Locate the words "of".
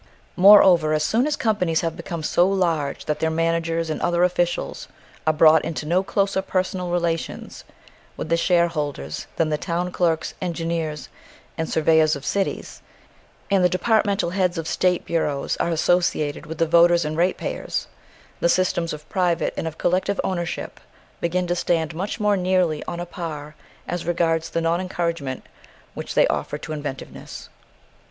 12.15-12.25, 14.57-14.67, 18.93-19.07, 19.67-19.77